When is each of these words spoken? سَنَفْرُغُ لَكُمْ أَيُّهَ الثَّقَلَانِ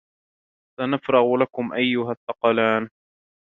سَنَفْرُغُ 0.79 1.37
لَكُمْ 1.37 1.73
أَيُّهَ 1.73 2.11
الثَّقَلَانِ 2.11 2.89